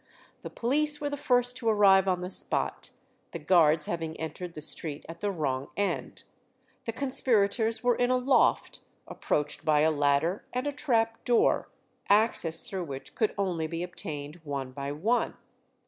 [0.41, 2.89] The police were the first to arrive on the spot,
[3.33, 6.23] the Guards having entered the street at the wrong end.
[6.85, 11.69] The conspirators were in a loft, approached by a ladder and a trap door,
[12.09, 15.35] access through which could only be obtained one by one.